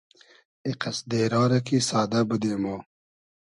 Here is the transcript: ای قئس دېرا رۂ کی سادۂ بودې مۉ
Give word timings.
ای 0.65 0.71
قئس 0.81 0.97
دېرا 1.09 1.43
رۂ 1.51 1.59
کی 1.67 1.77
سادۂ 1.89 2.19
بودې 2.27 2.53
مۉ 2.61 2.77